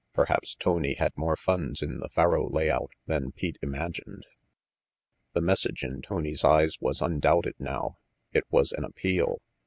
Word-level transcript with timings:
Perhaps 0.15 0.55
Tony 0.55 0.95
had 0.95 1.15
more 1.15 1.35
funds 1.35 1.83
in 1.83 1.99
the 1.99 2.09
faro 2.09 2.49
layout 2.49 2.89
than 3.05 3.31
Pete 3.33 3.59
imagined. 3.61 4.25
The 5.33 5.41
message 5.41 5.83
in 5.83 6.01
Tony's 6.01 6.43
eyes 6.43 6.77
was 6.81 7.03
undoubted 7.03 7.53
now. 7.59 7.99
It 8.33 8.45
was 8.49 8.71
an 8.71 8.83
appeal. 8.83 9.43